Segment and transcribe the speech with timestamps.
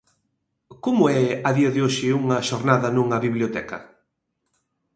[0.85, 3.77] Como é, a día de hoxe, unha xornada nunha biblioteca?